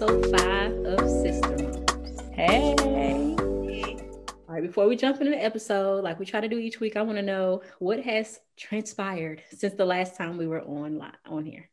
[0.00, 2.20] episode five of Sister Moms.
[2.32, 2.76] Hey.
[2.78, 6.96] All right, before we jump into the episode, like we try to do each week,
[6.96, 11.44] I want to know what has transpired since the last time we were on on
[11.44, 11.68] here.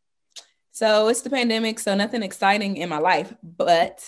[0.71, 4.04] So it's the pandemic, so nothing exciting in my life, but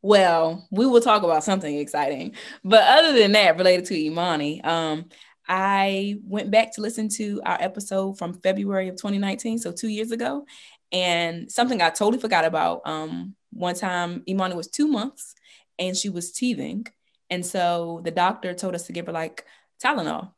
[0.00, 2.36] well, we will talk about something exciting.
[2.64, 5.10] But other than that, related to Imani, um,
[5.46, 10.12] I went back to listen to our episode from February of 2019, so two years
[10.12, 10.46] ago,
[10.94, 12.82] and something I totally forgot about.
[12.86, 15.34] Um, one time, Imani was two months
[15.78, 16.86] and she was teething,
[17.28, 19.44] and so the doctor told us to give her like
[19.84, 20.32] Tylenol.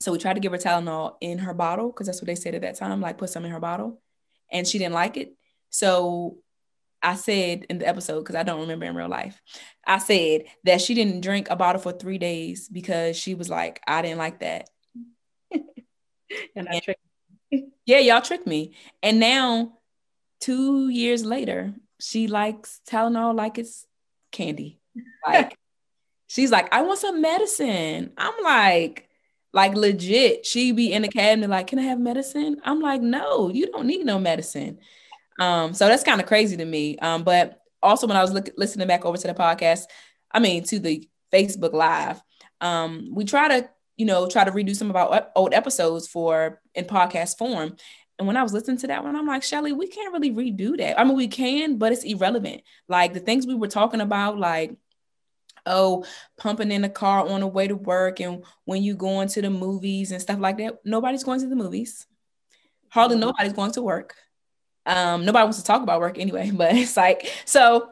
[0.00, 2.54] So we tried to give her Tylenol in her bottle because that's what they said
[2.54, 4.00] at that time, like put some in her bottle
[4.50, 5.34] and she didn't like it.
[5.70, 6.38] So
[7.02, 9.40] I said in the episode, because I don't remember in real life,
[9.86, 13.80] I said that she didn't drink a bottle for three days because she was like,
[13.86, 14.68] I didn't like that.
[15.52, 17.00] and I tricked
[17.84, 18.74] Yeah, y'all tricked me.
[19.02, 19.78] And now,
[20.40, 23.86] two years later, she likes Tylenol like it's
[24.30, 24.80] candy.
[25.26, 25.56] Like,
[26.28, 28.12] she's like, I want some medicine.
[28.16, 29.08] I'm like,
[29.52, 33.50] like legit, she be in the cabinet like, "Can I have medicine?" I'm like, "No,
[33.50, 34.78] you don't need no medicine."
[35.38, 36.96] Um, so that's kind of crazy to me.
[36.98, 39.84] Um, but also when I was look, listening back over to the podcast,
[40.30, 42.22] I mean to the Facebook Live,
[42.62, 46.60] um, we try to you know try to redo some of our old episodes for
[46.74, 47.76] in podcast form.
[48.18, 50.76] And when I was listening to that one, I'm like, Shelly, we can't really redo
[50.76, 51.00] that.
[51.00, 52.62] I mean, we can, but it's irrelevant.
[52.86, 54.76] Like the things we were talking about, like
[55.66, 56.04] oh,
[56.38, 59.50] pumping in the car on the way to work and when you going to the
[59.50, 60.78] movies and stuff like that.
[60.84, 62.06] Nobody's going to the movies.
[62.88, 63.26] Hardly mm-hmm.
[63.26, 64.14] nobody's going to work.
[64.84, 67.90] Um, nobody wants to talk about work anyway, but it's like so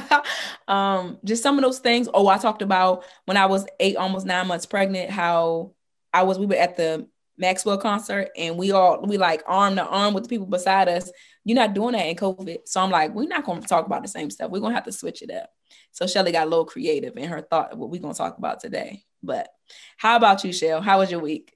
[0.68, 2.08] um just some of those things.
[2.12, 5.72] Oh, I talked about when I was eight, almost nine months pregnant, how
[6.12, 9.84] I was we were at the Maxwell concert and we all we like arm to
[9.84, 11.10] arm with the people beside us.
[11.44, 12.58] You're not doing that in COVID.
[12.66, 14.50] So I'm like, we're not gonna talk about the same stuff.
[14.50, 15.50] We're gonna have to switch it up.
[15.92, 18.60] So Shelly got a little creative in her thought of what we're gonna talk about
[18.60, 19.02] today.
[19.22, 19.48] But
[19.96, 20.82] how about you, Shell?
[20.82, 21.54] How was your week?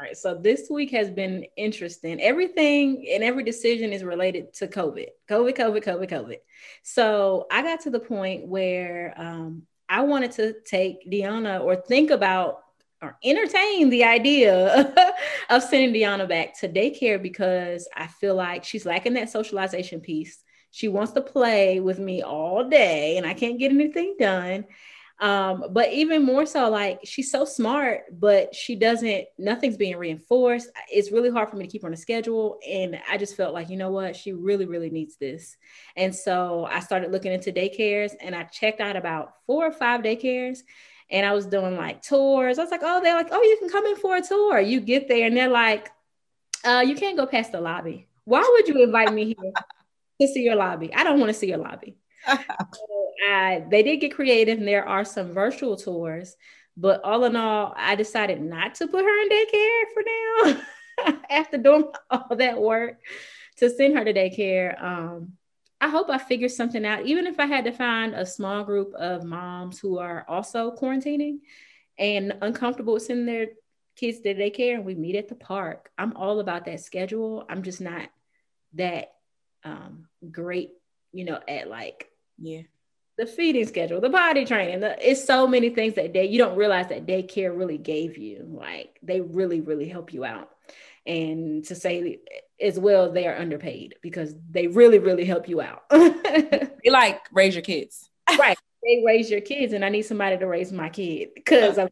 [0.00, 2.22] All right, so this week has been interesting.
[2.22, 6.36] Everything and every decision is related to COVID, COVID, COVID, COVID, COVID.
[6.82, 12.10] So I got to the point where um, I wanted to take Deanna or think
[12.10, 12.62] about
[13.02, 14.90] or entertain the idea
[15.50, 20.42] of sending Deanna back to daycare because I feel like she's lacking that socialization piece.
[20.70, 24.64] She wants to play with me all day and I can't get anything done.
[25.20, 30.70] Um, but even more so, like she's so smart, but she doesn't, nothing's being reinforced.
[30.90, 32.58] It's really hard for me to keep her on a schedule.
[32.66, 35.56] And I just felt like, you know what, she really, really needs this.
[35.94, 40.00] And so I started looking into daycares and I checked out about four or five
[40.00, 40.60] daycares
[41.10, 42.58] and I was doing like tours.
[42.58, 44.58] I was like, oh, they're like, oh, you can come in for a tour.
[44.58, 45.90] You get there and they're like,
[46.64, 48.08] uh, you can't go past the lobby.
[48.24, 49.52] Why would you invite me here?
[50.20, 50.92] to see your lobby.
[50.94, 51.96] I don't want to see your lobby.
[52.26, 52.36] so
[53.26, 56.36] I, they did get creative, and there are some virtual tours.
[56.76, 61.16] But all in all, I decided not to put her in daycare for now.
[61.30, 63.00] After doing all that work
[63.56, 65.32] to send her to daycare, um,
[65.80, 67.06] I hope I figure something out.
[67.06, 71.38] Even if I had to find a small group of moms who are also quarantining
[71.98, 73.46] and uncomfortable with sending their
[73.96, 75.90] kids to daycare, and we meet at the park.
[75.98, 77.44] I'm all about that schedule.
[77.48, 78.08] I'm just not
[78.74, 79.12] that
[79.64, 80.70] um, great,
[81.12, 82.08] you know, at like
[82.38, 82.62] yeah
[83.20, 84.80] the feeding schedule, the body training.
[84.80, 88.46] The, it's so many things that day you don't realize that daycare really gave you.
[88.48, 90.48] Like they really, really help you out.
[91.06, 92.20] And to say
[92.58, 95.82] as well, they are underpaid because they really, really help you out.
[95.90, 98.08] they like raise your kids.
[98.38, 98.56] right.
[98.82, 101.90] They raise your kids, and I need somebody to raise my kid because I'm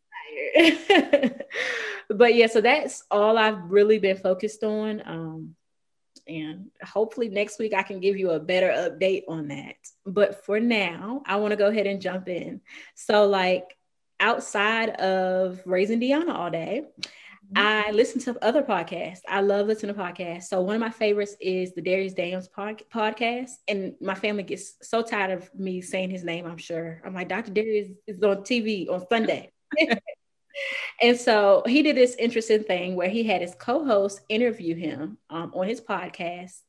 [0.56, 1.44] tired.
[2.08, 5.02] but yeah, so that's all I've really been focused on.
[5.04, 5.54] Um,
[6.28, 9.76] and hopefully next week I can give you a better update on that.
[10.04, 12.60] But for now, I want to go ahead and jump in.
[12.94, 13.76] So, like
[14.20, 17.52] outside of raising Deanna all day, mm-hmm.
[17.56, 19.20] I listen to other podcasts.
[19.28, 20.44] I love listening to podcasts.
[20.44, 24.74] So one of my favorites is the Dharius Daniels pod- podcast, and my family gets
[24.82, 26.46] so tired of me saying his name.
[26.46, 27.52] I'm sure I'm like Dr.
[27.52, 29.50] Dharius is on TV on Sunday.
[31.02, 35.52] and so he did this interesting thing where he had his co-host interview him um,
[35.54, 36.60] on his podcast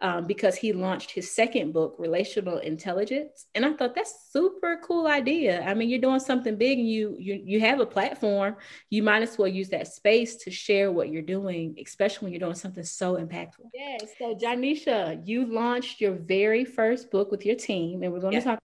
[0.00, 5.08] um, because he launched his second book, Relational Intelligence, and I thought that's super cool
[5.08, 5.62] idea.
[5.62, 8.56] I mean, you're doing something big, and you you you have a platform.
[8.90, 12.46] You might as well use that space to share what you're doing, especially when you're
[12.46, 13.70] doing something so impactful.
[13.74, 14.10] Yes.
[14.18, 18.40] So, Janisha, you launched your very first book with your team, and we're going to
[18.40, 18.60] talk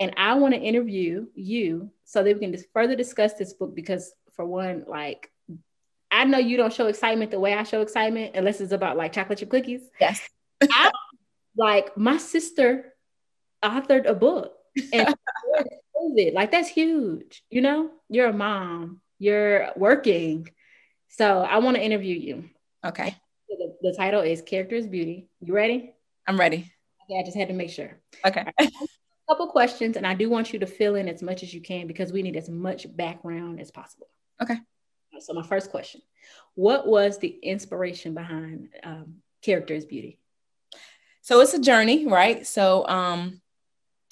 [0.00, 3.74] and I want to interview you so that we can just further discuss this book
[3.74, 5.30] because, for one, like
[6.10, 9.12] I know you don't show excitement the way I show excitement unless it's about like
[9.12, 9.82] chocolate chip cookies.
[10.00, 10.28] Yes.
[10.62, 10.90] I,
[11.56, 12.94] like my sister
[13.64, 14.52] authored a book
[14.92, 15.14] and
[15.96, 16.34] COVID.
[16.34, 17.42] Like that's huge.
[17.50, 20.48] You know, you're a mom, you're working.
[21.08, 22.44] So I want to interview you.
[22.84, 23.16] Okay.
[23.48, 25.28] The, the, title is Character is Beauty.
[25.40, 25.94] You ready?
[26.26, 26.72] I'm ready.
[27.04, 27.98] Okay, I just had to make sure.
[28.24, 28.46] Okay.
[29.26, 31.60] A couple questions, and I do want you to fill in as much as you
[31.60, 34.08] can because we need as much background as possible.
[34.42, 34.56] Okay.
[35.20, 36.02] So my first question:
[36.54, 40.18] What was the inspiration behind um, Character is Beauty?
[41.22, 42.46] So it's a journey, right?
[42.46, 43.40] So um,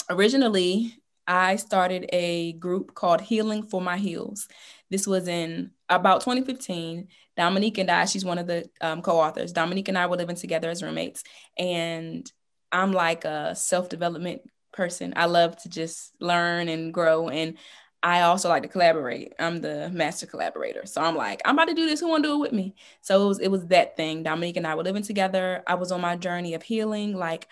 [0.08, 0.94] originally
[1.26, 4.48] I started a group called Healing for My Heels.
[4.90, 7.08] This was in about 2015.
[7.36, 9.52] Dominique and I, she's one of the um, co authors.
[9.52, 11.22] Dominique and I were living together as roommates.
[11.56, 12.30] And
[12.70, 14.42] I'm like a self development
[14.72, 15.12] person.
[15.16, 17.28] I love to just learn and grow.
[17.28, 17.56] And
[18.02, 19.32] I also like to collaborate.
[19.38, 20.86] I'm the master collaborator.
[20.86, 22.00] So I'm like, I'm about to do this.
[22.00, 22.74] Who want to do it with me?
[23.00, 24.24] So it was, it was that thing.
[24.24, 25.62] Dominique and I were living together.
[25.66, 27.16] I was on my journey of healing.
[27.16, 27.46] Like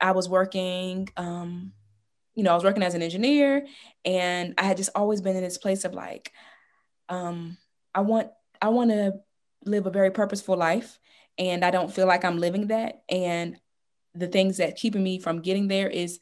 [0.00, 1.72] I was working, um,
[2.34, 3.66] you know, I was working as an engineer
[4.04, 6.32] and I had just always been in this place of like,
[7.10, 7.58] um,
[7.94, 8.30] I want,
[8.62, 9.20] I want to
[9.66, 10.98] live a very purposeful life
[11.36, 13.02] and I don't feel like I'm living that.
[13.10, 13.58] And
[14.14, 16.18] the things that keeping me from getting there is,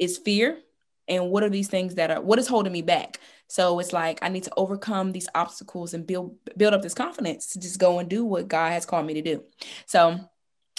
[0.00, 0.58] is fear.
[1.06, 3.20] And what are these things that are, what is holding me back?
[3.48, 7.48] So it's like, I need to overcome these obstacles and build, build up this confidence
[7.48, 9.42] to just go and do what God has called me to do.
[9.86, 10.20] So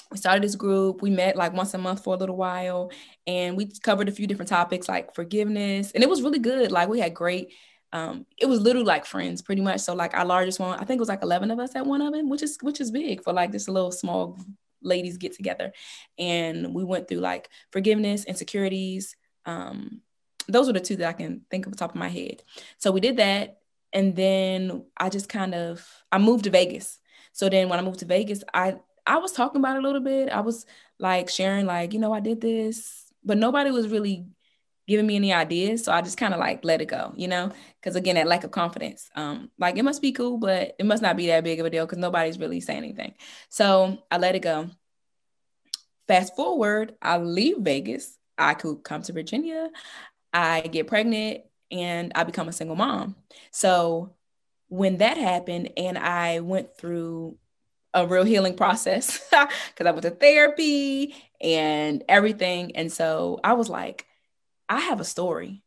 [0.10, 1.02] we started this group.
[1.02, 2.92] We met like once a month for a little while
[3.28, 5.92] and we covered a few different topics like forgiveness.
[5.92, 6.72] And it was really good.
[6.72, 7.54] Like we had great,
[7.92, 9.82] um, it was literally like friends pretty much.
[9.82, 12.02] So like our largest one, I think it was like 11 of us at one
[12.02, 14.38] of them, which is, which is big for like a little small
[14.82, 15.74] ladies get together.
[16.18, 19.16] And we went through like forgiveness, insecurities.
[19.46, 20.02] Um,
[20.48, 22.44] those were the two that I can think of the top of my head.
[22.78, 23.60] So we did that.
[23.94, 27.00] And then I just kind of, I moved to Vegas.
[27.34, 28.76] So then when I moved to Vegas, I
[29.06, 30.30] I was talking about it a little bit.
[30.30, 30.66] I was
[31.00, 34.28] like sharing, like, you know, I did this, but nobody was really
[34.88, 35.84] giving me any ideas.
[35.84, 38.44] So I just kind of like let it go, you know, because again, that lack
[38.44, 39.10] of confidence.
[39.16, 41.70] Um, like it must be cool, but it must not be that big of a
[41.70, 43.14] deal because nobody's really saying anything.
[43.50, 44.70] So I let it go.
[46.08, 48.18] Fast forward, I leave Vegas.
[48.38, 49.70] I could come to Virginia.
[50.34, 53.16] I get pregnant and I become a single mom.
[53.52, 54.16] So
[54.68, 57.38] when that happened and I went through
[57.94, 62.76] a real healing process because I went to therapy and everything.
[62.76, 64.06] And so I was like,
[64.72, 65.64] I have a story.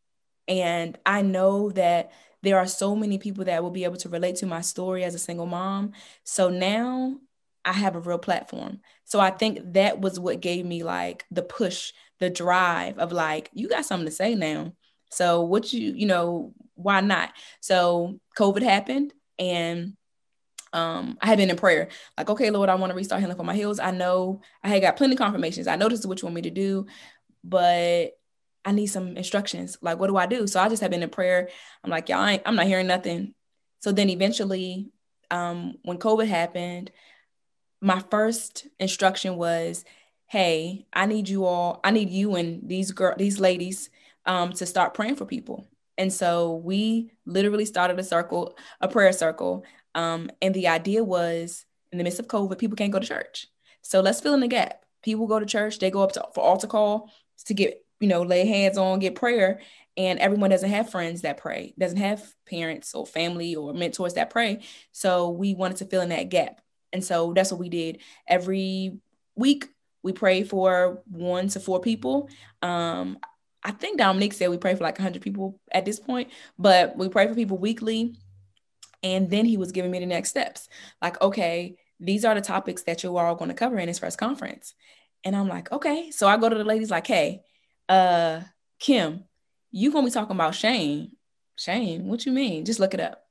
[0.47, 2.11] And I know that
[2.41, 5.13] there are so many people that will be able to relate to my story as
[5.13, 5.91] a single mom.
[6.23, 7.17] So now
[7.63, 8.79] I have a real platform.
[9.03, 13.51] So I think that was what gave me like the push, the drive of like,
[13.53, 14.73] you got something to say now.
[15.11, 17.31] So what you, you know, why not?
[17.61, 19.93] So COVID happened and
[20.73, 23.43] um, I had been in prayer, like, okay, Lord, I want to restart healing for
[23.43, 23.79] my heels.
[23.79, 25.67] I know I had got plenty confirmations.
[25.67, 26.87] I know this is what you want me to do,
[27.43, 28.14] but
[28.65, 29.77] I need some instructions.
[29.81, 30.47] Like, what do I do?
[30.47, 31.49] So I just have been in prayer.
[31.83, 33.35] I'm like, y'all, I am not hearing nothing.
[33.79, 34.89] So then eventually,
[35.29, 36.91] um, when COVID happened,
[37.81, 39.85] my first instruction was,
[40.27, 43.91] hey, I need you all, I need you and these girl, these ladies,
[44.25, 45.67] um, to start praying for people.
[45.97, 49.63] And so we literally started a circle, a prayer circle.
[49.93, 53.47] Um, and the idea was in the midst of COVID, people can't go to church.
[53.83, 54.83] So let's fill in the gap.
[55.03, 57.11] People go to church, they go up to, for altar call
[57.45, 59.61] to get, you know, lay hands on, get prayer.
[59.97, 64.29] And everyone doesn't have friends that pray, doesn't have parents or family or mentors that
[64.29, 64.61] pray.
[64.91, 66.59] So we wanted to fill in that gap.
[66.91, 67.99] And so that's what we did.
[68.27, 68.99] Every
[69.35, 69.67] week,
[70.03, 72.29] we pray for one to four people.
[72.61, 73.17] Um,
[73.63, 77.09] I think Dominique said we pray for like 100 people at this point, but we
[77.09, 78.15] pray for people weekly.
[79.01, 80.69] And then he was giving me the next steps.
[81.01, 83.99] Like, okay, these are the topics that you are all going to cover in this
[83.99, 84.75] first conference.
[85.23, 86.11] And I'm like, okay.
[86.11, 87.41] So I go to the ladies like, hey,
[87.89, 88.41] uh,
[88.79, 89.23] Kim,
[89.71, 91.11] you gonna be talking about shame.
[91.55, 92.65] Shame, what you mean?
[92.65, 93.25] Just look it up.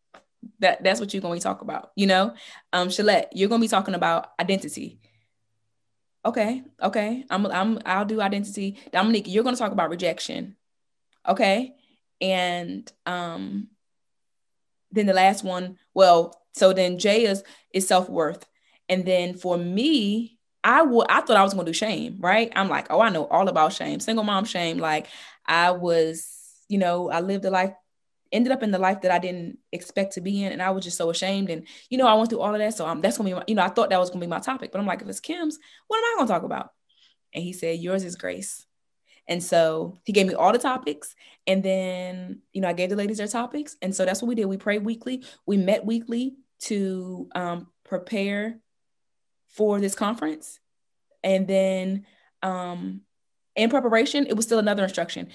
[0.61, 2.35] That that's what you're gonna be talking about, you know?
[2.73, 4.99] Um, Shalette, you're gonna be talking about identity.
[6.27, 7.25] Okay, okay.
[7.29, 8.79] I'm I'm I'll do identity.
[8.93, 10.57] Dominique, you're gonna talk about rejection.
[11.29, 11.75] Okay.
[12.21, 13.69] And um
[14.91, 17.43] then the last one, well, so then Jay is
[17.73, 18.47] is self-worth.
[18.89, 22.51] And then for me, I would I thought I was gonna do shame, right?
[22.57, 24.79] I'm like, oh, I know all about shame, single mom shame.
[24.79, 25.09] Like
[25.47, 26.27] I was,
[26.69, 27.75] you know, I lived a life,
[28.33, 30.85] ended up in the life that I didn't expect to be in, and I was
[30.85, 31.51] just so ashamed.
[31.51, 32.75] And you know, I went through all of that.
[32.75, 34.73] So that's gonna be my, you know, I thought that was gonna be my topic,
[34.73, 36.71] but I'm like, if it's Kim's, what am I gonna talk about?
[37.35, 38.67] And he said, Yours is grace.
[39.29, 41.15] And so he gave me all the topics.
[41.47, 43.77] And then, you know, I gave the ladies their topics.
[43.81, 44.45] And so that's what we did.
[44.47, 45.25] We prayed weekly.
[45.47, 48.61] We met weekly to um, prepare
[49.55, 50.59] for this conference.
[51.23, 52.07] And then
[52.43, 53.01] um,
[53.57, 55.29] in preparation, it was still another instruction.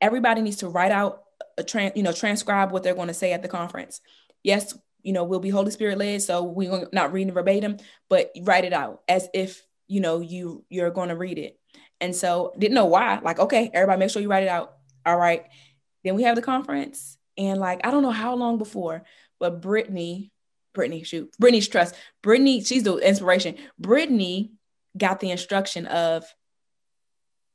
[0.00, 1.22] Everybody needs to write out
[1.58, 4.00] a trans, you know, transcribe what they're going to say at the conference.
[4.42, 7.76] Yes, you know, we'll be Holy Spirit led, so we're not reading verbatim,
[8.08, 11.58] but write it out as if you know you you're going to read it.
[12.00, 13.20] And so didn't know why.
[13.22, 14.76] Like, okay, everybody, make sure you write it out.
[15.04, 15.44] All right.
[16.04, 19.04] Then we have the conference, and like I don't know how long before,
[19.38, 20.32] but Brittany,
[20.76, 21.94] Brittany, shoot, Brittany's trust.
[22.22, 23.56] Brittany, she's the inspiration.
[23.78, 24.52] Brittany
[24.96, 26.24] got the instruction of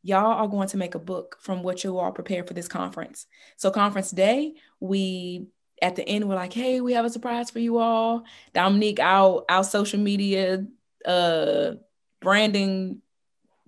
[0.01, 3.27] y'all are going to make a book from what you all prepared for this conference.
[3.57, 5.45] So conference day, we
[5.81, 8.23] at the end we're like, hey, we have a surprise for you all.
[8.53, 10.65] Dominique, our our social media
[11.05, 11.73] uh
[12.21, 13.01] branding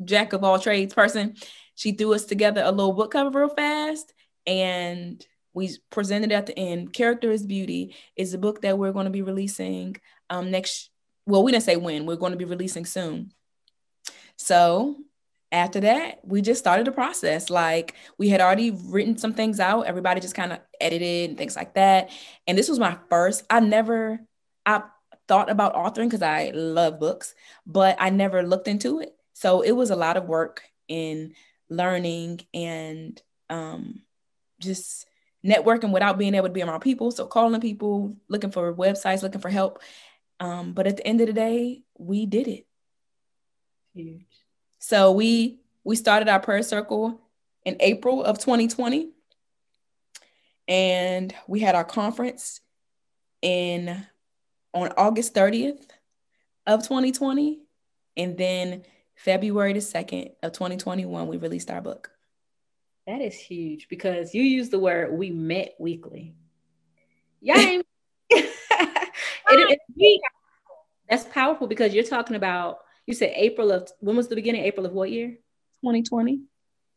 [0.04, 1.36] jack of all trades person,
[1.76, 4.14] she threw us together a little book cover real fast
[4.48, 6.94] and we presented at the end.
[6.94, 9.96] Character is Beauty is a book that we're going to be releasing
[10.30, 10.90] um next
[11.26, 13.32] well, we didn't say when, we're going to be releasing soon.
[14.36, 14.98] So
[15.52, 17.50] after that, we just started the process.
[17.50, 19.86] Like we had already written some things out.
[19.86, 22.10] Everybody just kind of edited and things like that.
[22.48, 24.20] And this was my first, I never,
[24.66, 24.84] I
[25.28, 29.16] thought about authoring because I love books, but I never looked into it.
[29.34, 31.34] So it was a lot of work in
[31.70, 34.02] learning and um,
[34.60, 35.06] just
[35.46, 37.12] networking without being able to be around people.
[37.12, 39.80] So calling people, looking for websites, looking for help.
[40.40, 42.66] Um, but at the end of the day, we did it.
[43.94, 44.26] Huge.
[44.80, 47.22] So we we started our prayer circle
[47.66, 49.10] in April of 2020.
[50.68, 52.62] And we had our conference
[53.42, 54.06] in
[54.74, 55.82] on August 30th
[56.66, 57.60] of 2020.
[58.16, 58.84] And then
[59.16, 62.13] February the 2nd of 2021, we released our book.
[63.08, 66.36] That is huge because you use the word we met weekly.
[67.42, 67.82] Yeah.
[68.30, 68.52] it,
[69.50, 70.22] it, it,
[71.10, 74.64] that's powerful because you're talking about you said April of when was the beginning?
[74.64, 75.30] April of what year?
[75.82, 76.42] 2020.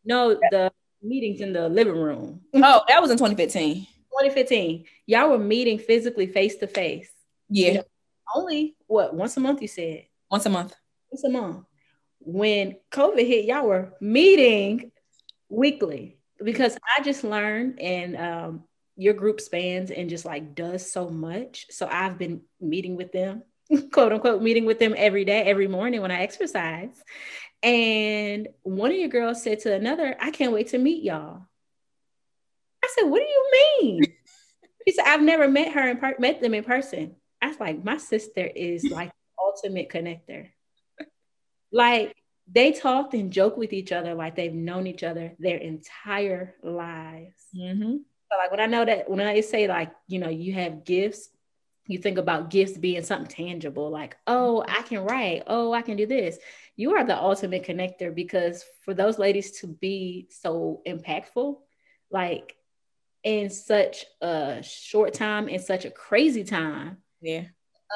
[0.05, 0.73] No, the
[1.03, 2.41] meetings in the living room.
[2.55, 3.75] Oh, that was in 2015.
[3.85, 4.85] 2015.
[5.07, 7.11] Y'all were meeting physically face to face.
[7.49, 7.69] Yeah.
[7.69, 7.85] You know,
[8.35, 10.05] only what once a month you said?
[10.31, 10.75] Once a month.
[11.11, 11.65] Once a month.
[12.21, 14.93] When COVID hit, y'all were meeting
[15.49, 18.65] weekly because I just learned and um,
[18.97, 21.67] your group spans and just like does so much.
[21.71, 23.43] So I've been meeting with them
[23.93, 27.03] quote unquote meeting with them every day, every morning when I exercise.
[27.63, 31.43] And one of your girls said to another, I can't wait to meet y'all.
[32.85, 33.51] I said, What do you
[33.81, 34.03] mean?
[34.85, 37.17] He said, I've never met her and per- met them in person.
[37.43, 40.51] I was like, My sister is like ultimate connector.
[41.73, 42.15] Like
[42.51, 47.43] they talked and joked with each other like they've known each other their entire lives.
[47.57, 47.97] Mm-hmm.
[48.31, 51.29] So like when I know that when I say like, you know, you have gifts
[51.89, 55.97] you think about gifts being something tangible like oh i can write oh i can
[55.97, 56.39] do this
[56.77, 61.57] you are the ultimate connector because for those ladies to be so impactful
[62.11, 62.57] like
[63.23, 67.45] in such a short time in such a crazy time yeah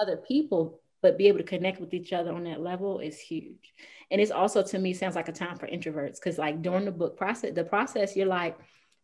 [0.00, 3.74] other people but be able to connect with each other on that level is huge
[4.10, 6.90] and it's also to me sounds like a time for introverts because like during the
[6.90, 8.58] book process the process you're like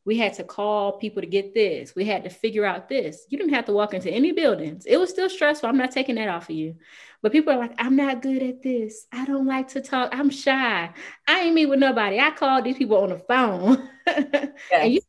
[0.07, 1.97] we had to call people to get this.
[1.97, 3.27] We had to figure out this.
[3.29, 4.87] You didn't have to walk into any buildings.
[4.87, 5.69] It was still stressful.
[5.69, 6.77] I'm not taking that off of you.
[7.23, 9.07] But people are like, I'm not good at this.
[9.13, 10.11] I don't like to talk.
[10.13, 10.91] I'm shy.
[11.27, 12.21] I ain't meet with nobody.
[12.21, 13.89] I called these people on the phone.
[14.07, 14.49] Yes.
[14.73, 15.01] and you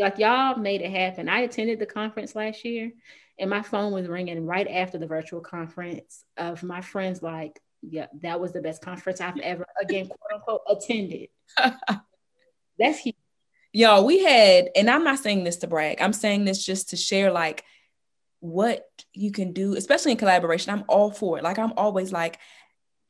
[0.00, 1.28] like y'all made it happen.
[1.28, 2.92] I attended the conference last year
[3.38, 8.06] and my phone was ringing right after the virtual conference of my friends like, yeah,
[8.22, 11.28] that was the best conference I've ever again quote unquote attended.
[12.78, 13.16] That's huge.
[13.72, 16.00] Y'all we had and i'm not saying this to brag.
[16.00, 17.64] I'm saying this just to share like
[18.40, 20.72] what you can do especially in collaboration.
[20.72, 21.44] I'm all for it.
[21.44, 22.38] Like i'm always like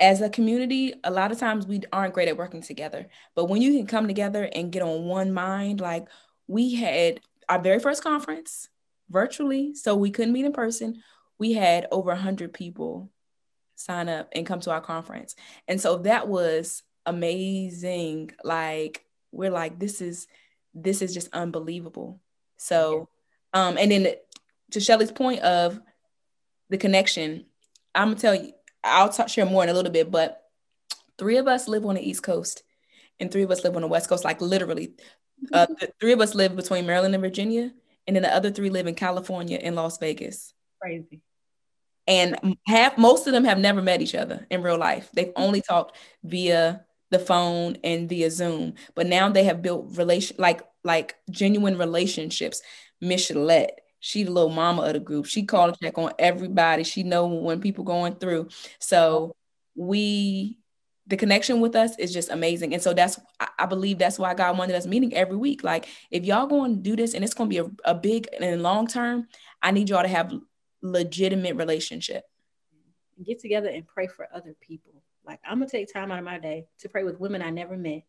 [0.00, 3.06] as a community a lot of times we aren't great at working together.
[3.34, 6.08] But when you can come together and get on one mind like
[6.46, 8.68] we had our very first conference
[9.10, 11.02] virtually so we couldn't meet in person
[11.38, 13.10] we had over 100 people
[13.76, 15.36] sign up and come to our conference
[15.66, 20.26] and so that was amazing like we're like this is
[20.82, 22.20] this is just unbelievable.
[22.56, 23.08] So,
[23.52, 24.08] um, and then
[24.72, 25.80] to Shelly's point of
[26.68, 27.46] the connection,
[27.94, 28.52] I'm gonna tell you,
[28.84, 30.42] I'll talk, share more in a little bit, but
[31.16, 32.62] three of us live on the East Coast
[33.18, 34.92] and three of us live on the West Coast, like literally.
[35.52, 35.66] Uh,
[36.00, 37.72] three of us live between Maryland and Virginia,
[38.08, 40.54] and then the other three live in California and Las Vegas.
[40.80, 41.20] Crazy.
[42.06, 45.10] And half, most of them have never met each other in real life.
[45.12, 45.42] They've mm-hmm.
[45.42, 48.74] only talked via the phone and via Zoom.
[48.94, 52.62] But now they have built relation like like genuine relationships.
[53.02, 53.66] Michelle,
[54.00, 55.26] she the little mama of the group.
[55.26, 56.84] She called and check on everybody.
[56.84, 58.48] She know when people going through.
[58.78, 59.36] So
[59.76, 60.58] we
[61.08, 62.74] the connection with us is just amazing.
[62.74, 63.18] And so that's,
[63.58, 65.64] I believe that's why God wanted us meeting every week.
[65.64, 68.28] Like, if y'all going to do this and it's going to be a, a big
[68.38, 69.26] and long term,
[69.62, 70.32] I need y'all to have
[70.82, 72.24] legitimate relationship.
[73.24, 75.02] Get together and pray for other people.
[75.24, 77.50] Like, I'm going to take time out of my day to pray with women I
[77.50, 78.02] never met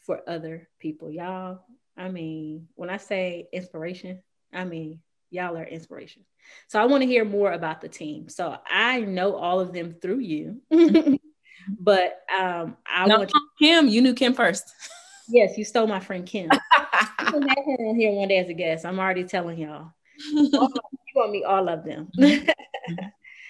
[0.00, 1.10] for other people.
[1.10, 1.60] Y'all,
[1.96, 6.24] I mean, when I say inspiration, I mean, y'all are inspiration.
[6.66, 8.28] So I want to hear more about the team.
[8.28, 10.62] So I know all of them through you.
[11.68, 13.88] But um, I no, want you- Kim.
[13.88, 14.72] You knew Kim first.
[15.28, 16.48] Yes, you stole my friend Kim.
[16.50, 18.84] can have her on here one day as a guest.
[18.84, 19.92] I'm already telling y'all.
[20.32, 20.50] you
[21.14, 22.10] want me all of them.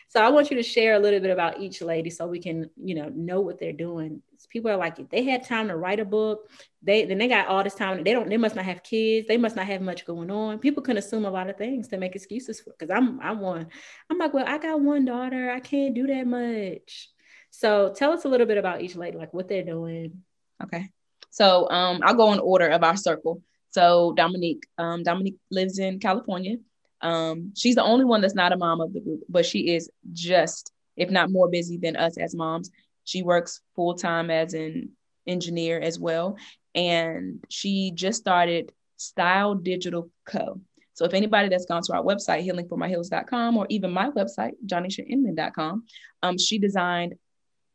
[0.09, 2.71] so I want you to share a little bit about each lady so we can,
[2.77, 4.23] you know, know what they're doing.
[4.49, 6.51] People are like, if they had time to write a book,
[6.83, 8.03] they then they got all this time.
[8.03, 8.29] They don't.
[8.29, 9.29] They must not have kids.
[9.29, 10.59] They must not have much going on.
[10.59, 12.73] People can assume a lot of things to make excuses for.
[12.79, 13.69] Because I'm, I'm one.
[14.11, 15.51] I'm like, well, I got one daughter.
[15.51, 17.11] I can't do that much.
[17.51, 20.23] So tell us a little bit about each lady, like what they're doing.
[20.63, 20.89] Okay.
[21.31, 23.43] So um, I'll go in order of our circle.
[23.71, 26.57] So Dominique, um, Dominique lives in California.
[27.01, 29.91] Um, she's the only one that's not a mom of the group, but she is
[30.13, 32.71] just, if not more busy than us as moms.
[33.05, 34.91] She works full time as an
[35.27, 36.37] engineer as well.
[36.75, 40.61] And she just started Style Digital Co.
[40.95, 45.85] So if anybody that's gone to our website, healingformyheels.com, or even my website, johnnyshainman.com,
[46.23, 47.15] um, she designed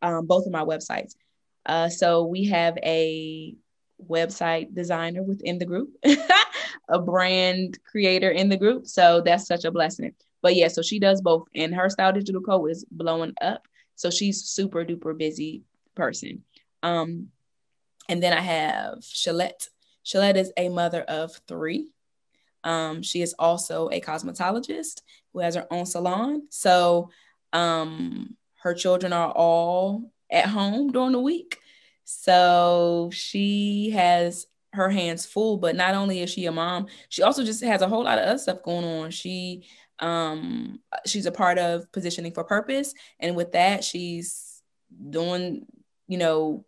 [0.05, 1.15] um, both of my websites.
[1.65, 3.55] Uh, so we have a
[4.09, 5.89] website designer within the group,
[6.89, 8.85] a brand creator in the group.
[8.87, 10.13] So that's such a blessing.
[10.41, 13.67] But yeah, so she does both, and her style digital co is blowing up.
[13.95, 15.63] So she's super duper busy
[15.95, 16.43] person.
[16.83, 17.29] Um,
[18.07, 19.69] and then I have Shalette.
[20.05, 21.89] Shalette is a mother of three.
[22.63, 25.01] Um, she is also a cosmetologist
[25.33, 26.43] who has her own salon.
[26.49, 27.09] So
[27.53, 28.35] um,
[28.65, 31.59] her children are all at home during the week.
[32.03, 37.43] So she has her hands full, but not only is she a mom, she also
[37.43, 39.11] just has a whole lot of other stuff going on.
[39.11, 39.67] She
[39.99, 44.61] um she's a part of positioning for purpose and with that she's
[45.09, 45.65] doing
[46.09, 46.65] you know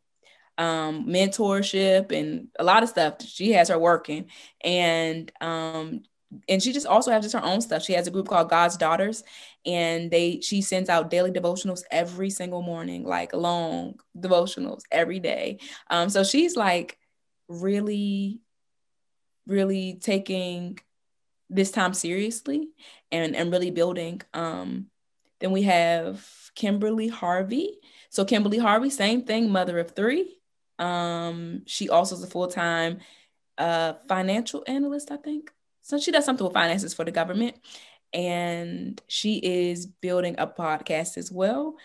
[0.57, 4.27] um mentorship and a lot of stuff she has her working
[4.63, 6.03] and um
[6.49, 7.83] and she just also has just her own stuff.
[7.83, 9.23] She has a group called God's Daughters,
[9.65, 15.59] and they she sends out daily devotionals every single morning, like long devotionals every day.
[15.89, 16.97] Um, so she's like
[17.47, 18.41] really,
[19.45, 20.79] really taking
[21.49, 22.69] this time seriously
[23.11, 24.21] and and really building.
[24.33, 24.87] Um,
[25.39, 27.77] then we have Kimberly Harvey.
[28.09, 30.39] So Kimberly Harvey, same thing, mother of three.
[30.79, 32.99] Um, she also is a full time
[33.57, 35.51] uh, financial analyst, I think.
[35.87, 37.55] So she does something with finances for the government.
[38.13, 41.75] And she is building a podcast as well.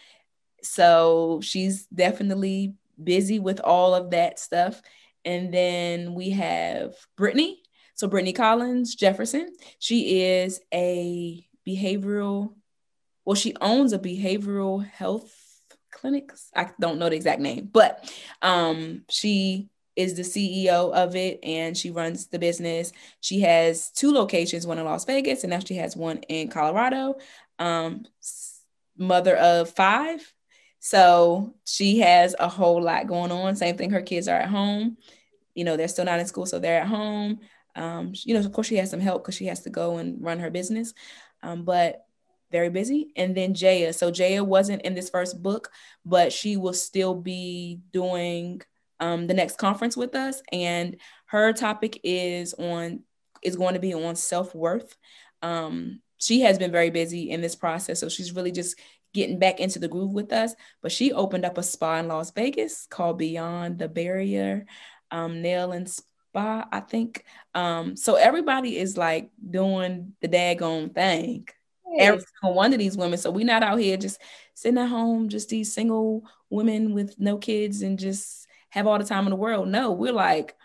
[0.62, 4.82] So she's definitely busy with all of that stuff.
[5.24, 7.62] And then we have Brittany.
[7.94, 9.54] So Brittany Collins Jefferson.
[9.78, 12.54] She is a behavioral,
[13.24, 15.32] well, she owns a behavioral health
[15.92, 16.50] clinics.
[16.56, 18.12] I don't know the exact name, but
[18.42, 22.92] um, she is the CEO of it and she runs the business.
[23.20, 27.16] She has two locations, one in Las Vegas and now she has one in Colorado.
[27.58, 28.04] Um,
[28.96, 30.32] mother of five.
[30.80, 33.56] So she has a whole lot going on.
[33.56, 34.96] Same thing, her kids are at home.
[35.54, 37.40] You know, they're still not in school, so they're at home.
[37.76, 40.22] Um, you know, of course, she has some help because she has to go and
[40.22, 40.92] run her business.
[41.42, 42.06] Um, but
[42.50, 43.12] very busy.
[43.16, 43.92] And then Jaya.
[43.92, 45.70] So Jaya wasn't in this first book,
[46.04, 48.60] but she will still be doing
[49.02, 53.00] um, the next conference with us, and her topic is on
[53.42, 54.96] is going to be on self worth.
[55.42, 58.78] Um, she has been very busy in this process, so she's really just
[59.12, 60.54] getting back into the groove with us.
[60.82, 64.66] But she opened up a spa in Las Vegas called Beyond the Barrier
[65.10, 67.24] um, Nail and Spa, I think.
[67.56, 71.48] Um, so everybody is like doing the daggone thing.
[71.98, 73.18] Every single one of these women.
[73.18, 74.20] So we're not out here just
[74.54, 79.04] sitting at home, just these single women with no kids and just have all the
[79.04, 79.68] time in the world.
[79.68, 80.56] No, we're like,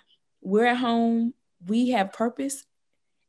[0.41, 1.33] we're at home,
[1.65, 2.63] we have purpose,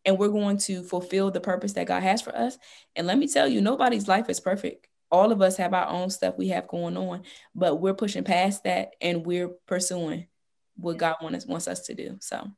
[0.04, 2.56] and we're going to fulfill the purpose that God has for us.
[2.94, 4.86] And let me tell you, nobody's life is perfect.
[5.10, 7.22] All of us have our own stuff we have going on,
[7.56, 10.28] but we're pushing past that and we're pursuing
[10.76, 12.16] what God wants, wants us to do.
[12.20, 12.48] So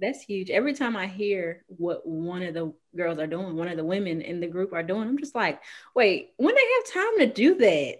[0.00, 0.48] that's huge.
[0.48, 4.22] Every time I hear what one of the girls are doing, one of the women
[4.22, 5.60] in the group are doing, I'm just like,
[5.94, 7.98] wait, when they have time to do that?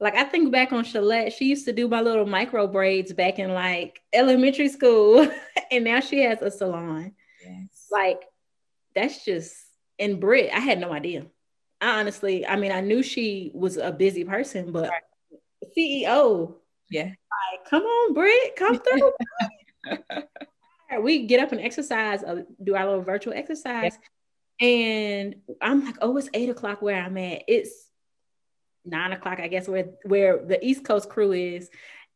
[0.00, 3.38] Like I think back on Shalette, she used to do my little micro braids back
[3.38, 5.28] in like elementary school,
[5.70, 7.12] and now she has a salon.
[7.44, 7.86] Yes.
[7.90, 8.22] Like
[8.94, 9.56] that's just
[9.98, 10.50] in Brit.
[10.52, 11.26] I had no idea.
[11.80, 15.02] I honestly, I mean, I knew she was a busy person, but right.
[15.76, 16.54] CEO.
[16.90, 17.04] Yeah.
[17.04, 19.12] Like, come on, Brit, come through.
[21.02, 23.98] we get up and exercise, uh, do our little virtual exercise.
[24.60, 27.42] And I'm like, oh, it's eight o'clock where I'm at.
[27.46, 27.87] It's
[28.88, 31.70] nine o'clock, I guess, where where the East Coast crew is.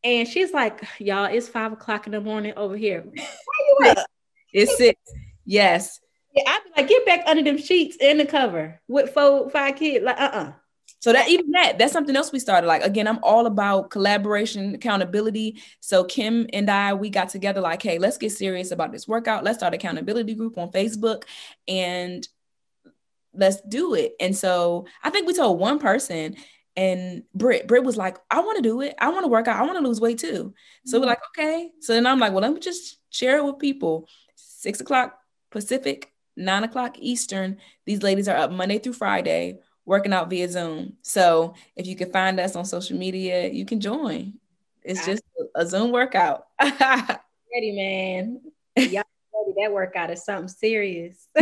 [0.05, 3.03] And she's like, y'all, it's five o'clock in the morning over here.
[3.05, 4.07] Where you at?
[4.53, 5.01] It's six.
[5.45, 6.01] Yes.
[6.35, 9.77] Yeah, I'd be like, get back under them sheets in the cover with four, five
[9.77, 10.05] kids.
[10.05, 10.53] Like, uh-uh.
[11.03, 12.69] So that even that, that's something else we started.
[12.69, 15.61] Like again, I'm all about collaboration, accountability.
[15.81, 19.43] So Kim and I, we got together like, hey, let's get serious about this workout.
[19.43, 21.25] Let's start accountability group on Facebook
[21.67, 22.27] and
[23.35, 24.13] let's do it.
[24.21, 26.37] And so I think we told one person
[26.77, 28.95] and Britt, Britt was like, I want to do it.
[28.99, 29.61] I want to work out.
[29.61, 30.55] I want to lose weight too.
[30.87, 31.03] So mm-hmm.
[31.03, 31.71] we're like, okay.
[31.81, 34.09] So then I'm like, well, let me just share it with people.
[34.35, 35.19] Six o'clock
[35.51, 37.59] Pacific, nine o'clock Eastern.
[37.85, 40.95] These ladies are up Monday through Friday working out via Zoom.
[41.03, 44.35] So if you can find us on social media, you can join.
[44.83, 45.23] It's just
[45.55, 46.47] a Zoom workout.
[46.61, 48.41] ready, man.
[48.77, 49.05] Y'all
[49.35, 49.55] ready?
[49.61, 51.29] That workout is something serious.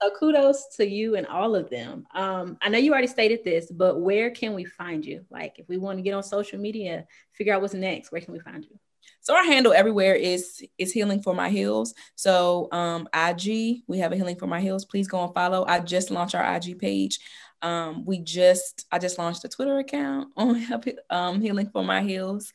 [0.00, 2.06] so kudos to you and all of them.
[2.14, 5.24] Um, I know you already stated this, but where can we find you?
[5.30, 8.32] Like if we want to get on social media, figure out what's next, where can
[8.32, 8.78] we find you?
[9.20, 11.94] So our handle everywhere is is healing for my heels.
[12.14, 14.84] So um IG, we have a healing for my heels.
[14.84, 15.64] Please go and follow.
[15.66, 17.18] I just launched our IG page.
[17.60, 20.64] Um, we just I just launched a Twitter account on
[21.10, 22.52] um, healing for my heels.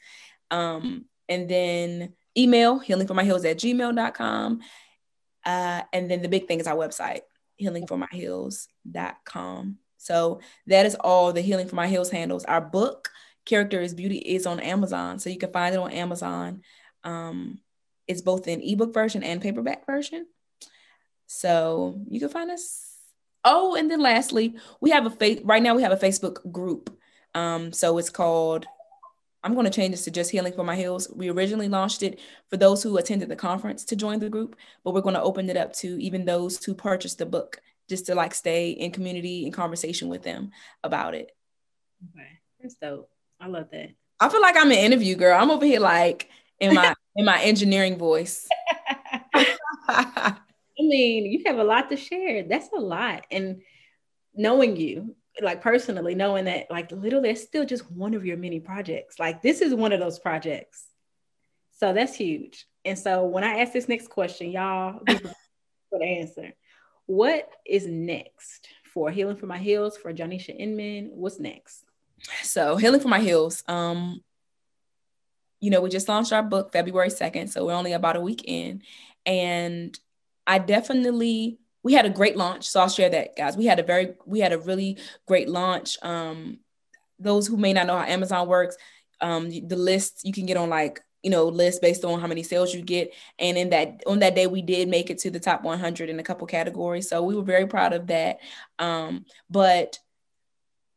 [0.52, 4.62] Um, and then email healing for my heels at gmail.com.
[5.46, 7.22] Uh, and then the big thing is our website,
[7.62, 9.78] healingformyheels.com.
[9.98, 12.46] So that is all the healing for my heels handles.
[12.46, 13.10] Our book
[13.46, 15.20] Character is Beauty is on Amazon.
[15.20, 16.62] So you can find it on Amazon.
[17.04, 17.60] Um,
[18.08, 20.26] it's both in ebook version and paperback version.
[21.28, 22.90] So you can find us.
[23.46, 26.98] Oh, and then lastly, we have a face right now we have a Facebook group.
[27.36, 28.66] Um, so it's called
[29.44, 31.10] I'm going to change this to just Healing for My Heels.
[31.14, 34.94] We originally launched it for those who attended the conference to join the group, but
[34.94, 38.16] we're going to open it up to even those who purchased the book just to
[38.16, 40.52] like stay in community and conversation with them
[40.84, 41.32] about it.
[42.16, 42.40] Okay.
[42.62, 43.10] That's dope.
[43.40, 43.90] I love that.
[44.20, 45.38] I feel like I'm an interview girl.
[45.38, 46.30] I'm over here like
[46.60, 48.48] in my in my engineering voice.
[49.88, 50.36] I
[50.80, 52.44] mean, you have a lot to share.
[52.44, 53.26] That's a lot.
[53.30, 53.62] And
[54.34, 58.60] knowing you, like personally, knowing that like literally it's still just one of your many
[58.60, 59.20] projects.
[59.20, 60.86] Like this is one of those projects.
[61.80, 62.66] So that's huge.
[62.86, 66.54] And so when I ask this next question, y'all for the answer.
[67.06, 71.10] What is next for Healing for My Heels for Jonisha Inman?
[71.14, 71.84] What's next?
[72.44, 73.64] So healing for my heels.
[73.68, 74.22] Um,
[75.60, 78.44] you know, we just launched our book February 2nd, so we're only about a week
[78.46, 78.82] in.
[79.26, 79.98] And
[80.46, 82.68] I definitely we had a great launch.
[82.68, 83.58] So I'll share that, guys.
[83.58, 85.98] We had a very we had a really great launch.
[86.02, 86.60] Um,
[87.20, 88.76] those who may not know how Amazon works,
[89.22, 92.44] um, the list you can get on like you know list based on how many
[92.44, 95.40] sales you get and in that on that day we did make it to the
[95.40, 98.40] top 100 in a couple categories so we were very proud of that
[98.78, 99.98] um, but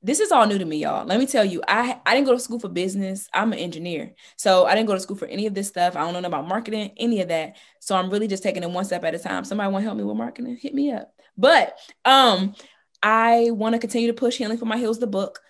[0.07, 1.05] this is all new to me, y'all.
[1.05, 3.29] Let me tell you, I, I didn't go to school for business.
[3.35, 4.14] I'm an engineer.
[4.37, 5.97] So I didn't go to school for any of this stuff.
[5.97, 7.57] I don't know about marketing, any of that.
[7.81, 9.42] So I'm really just taking it one step at a time.
[9.42, 10.59] Somebody want to help me with marketing?
[10.62, 11.12] Hit me up.
[11.37, 12.55] But um,
[13.03, 15.40] I want to continue to push Healing for My Heels, the book.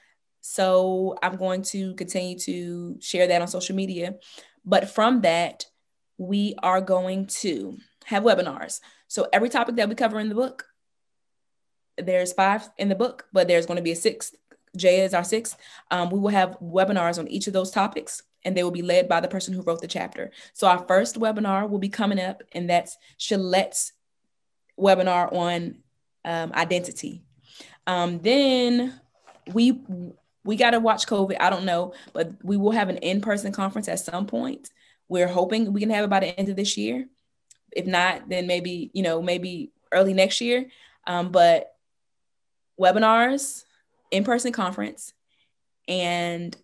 [0.40, 4.14] So I'm going to continue to share that on social media.
[4.64, 5.66] But from that,
[6.16, 8.80] we are going to have webinars.
[9.06, 10.64] So every topic that we cover in the book,
[11.98, 14.34] there's five in the book, but there's going to be a sixth
[14.76, 15.56] Jay is our sixth.
[15.90, 19.08] Um, we will have webinars on each of those topics, and they will be led
[19.08, 20.30] by the person who wrote the chapter.
[20.52, 23.92] So our first webinar will be coming up, and that's Shalette's
[24.78, 25.78] webinar on
[26.24, 27.22] um, identity.
[27.86, 29.00] Um, then
[29.52, 29.80] we
[30.44, 31.36] we got to watch COVID.
[31.40, 34.70] I don't know, but we will have an in-person conference at some point.
[35.08, 37.06] We're hoping we can have it by the end of this year.
[37.72, 40.66] If not, then maybe you know maybe early next year.
[41.06, 41.74] Um, but
[42.80, 43.64] webinars,
[44.10, 45.12] in person conference.
[45.88, 46.56] And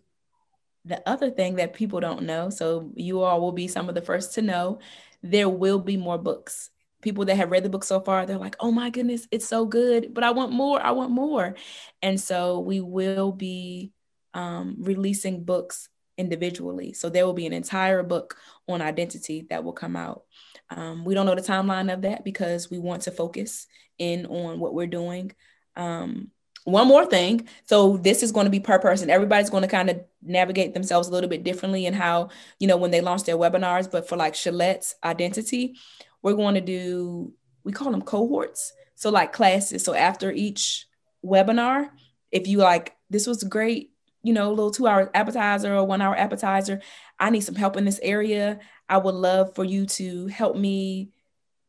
[0.85, 4.03] the other thing that people don't know, so you all will be some of the
[4.03, 4.81] first to know,
[5.23, 6.71] there will be more books.
[7.01, 9.65] People that have read the book so far, they're like, oh my goodness, it's so
[9.65, 11.55] good, but I want more, I want more.
[12.01, 13.93] And so we will be
[14.35, 16.93] um, releasing books individually.
[16.93, 18.37] So there will be an entire book
[18.69, 20.23] on identity that will come out.
[20.71, 23.67] Um, we don't know the timeline of that because we want to focus
[23.99, 25.33] in on what we're doing.
[25.77, 26.31] Um,
[26.65, 27.49] one more thing.
[27.65, 29.11] So this is going to be per person.
[29.11, 32.77] Everybody's going to kind of navigate themselves a little bit differently in how, you know,
[32.77, 33.91] when they launch their webinars.
[33.91, 35.77] But for like Shalette's identity,
[36.23, 37.33] we're going to do,
[37.65, 38.73] we call them cohorts.
[38.95, 39.83] So like classes.
[39.83, 40.87] So after each
[41.25, 41.89] webinar,
[42.31, 43.91] if you like, this was great,
[44.23, 46.81] you know, a little two hour appetizer or one hour appetizer.
[47.19, 48.61] I need some help in this area.
[48.89, 51.11] I would love for you to help me,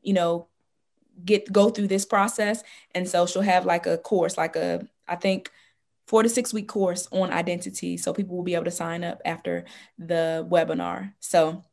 [0.01, 0.47] you know,
[1.23, 2.63] get go through this process.
[2.95, 5.52] And so she'll have like a course, like a, I think,
[6.08, 7.97] four to six week course on identity.
[7.97, 9.65] So people will be able to sign up after
[9.97, 11.13] the webinar.
[11.19, 11.63] So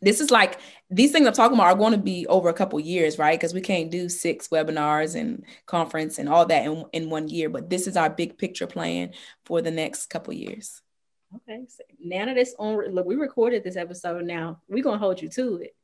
[0.00, 0.58] this is like
[0.90, 3.38] these things I'm talking about are going to be over a couple years, right?
[3.38, 7.48] Because we can't do six webinars and conference and all that in, in one year.
[7.48, 9.12] But this is our big picture plan
[9.44, 10.80] for the next couple years.
[11.34, 11.64] Okay.
[11.68, 14.24] So now that it's on, look, we recorded this episode.
[14.24, 15.74] Now we're gonna hold you to it.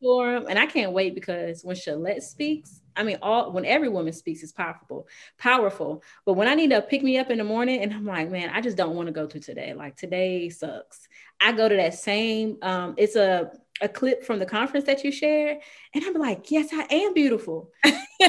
[0.00, 4.12] Forum, and I can't wait because when Shalette speaks, I mean, all when every woman
[4.12, 6.02] speaks is powerful, powerful.
[6.26, 8.50] But when I need to pick me up in the morning, and I'm like, man,
[8.50, 9.74] I just don't want to go to today.
[9.74, 11.08] Like today sucks.
[11.40, 12.58] I go to that same.
[12.62, 15.58] Um, it's a a clip from the conference that you shared,
[15.94, 17.70] and I'm like, yes, I am beautiful.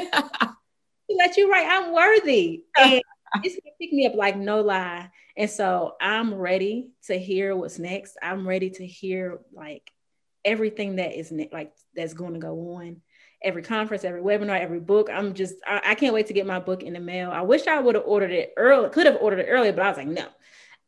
[1.08, 2.64] Let you right, I'm worthy.
[2.78, 5.10] And it's gonna pick me up like no lie.
[5.36, 8.18] And so I'm ready to hear what's next.
[8.24, 9.92] I'm ready to hear like
[10.46, 13.02] everything that is ne- like that's going to go on
[13.42, 15.10] every conference, every webinar, every book.
[15.12, 17.32] I'm just, I, I can't wait to get my book in the mail.
[17.32, 19.90] I wish I would have ordered it early, could have ordered it earlier, but I
[19.90, 20.28] was like, no,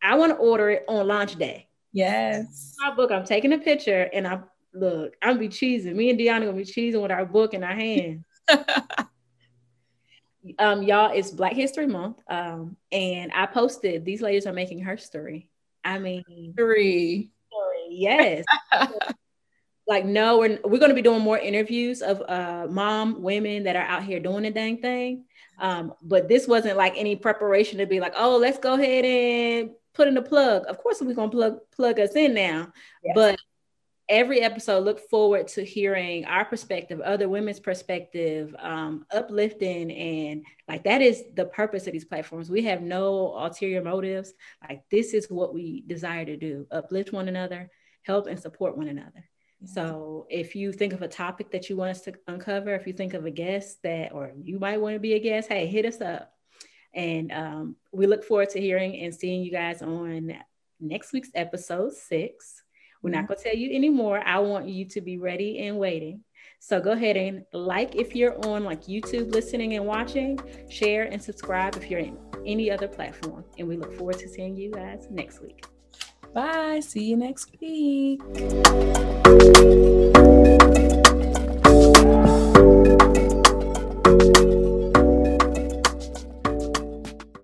[0.01, 1.67] I want to order it on launch day.
[1.93, 2.75] Yes.
[2.79, 4.39] My book, I'm taking a picture and I
[4.73, 5.95] look, I'm gonna be cheesing.
[5.95, 8.23] Me and Deanna gonna be cheesing with our book in our hands.
[10.59, 12.17] um, y'all, it's Black History Month.
[12.29, 15.49] Um, and I posted these ladies are making her story.
[15.83, 17.31] I mean, three.
[17.49, 18.45] Story, yes.
[19.87, 23.75] like no we're, we're going to be doing more interviews of uh, mom women that
[23.75, 25.25] are out here doing the dang thing.
[25.59, 29.71] Um, but this wasn't like any preparation to be like oh let's go ahead and
[29.93, 30.65] put in the plug.
[30.67, 32.71] Of course we're going to plug plug us in now.
[33.03, 33.13] Yes.
[33.15, 33.39] but
[34.09, 39.91] every episode look forward to hearing our perspective other women's perspective um, uplifting.
[39.91, 42.49] And like that is the purpose of these platforms.
[42.49, 44.33] We have no ulterior motives.
[44.67, 47.69] Like this is what we desire to do uplift one another
[48.03, 49.25] help and support one another
[49.65, 52.93] so if you think of a topic that you want us to uncover, if you
[52.93, 55.85] think of a guest that, or you might want to be a guest, hey, hit
[55.85, 56.33] us up.
[56.93, 60.33] And um, we look forward to hearing and seeing you guys on
[60.79, 62.63] next week's episode six.
[63.01, 63.27] We're not mm-hmm.
[63.27, 64.21] going to tell you anymore.
[64.25, 66.23] I want you to be ready and waiting.
[66.59, 70.39] So go ahead and like if you're on like YouTube listening and watching,
[70.69, 73.43] share and subscribe if you're in any other platform.
[73.57, 75.65] And we look forward to seeing you guys next week.
[76.33, 76.79] Bye.
[76.81, 78.21] See you next week.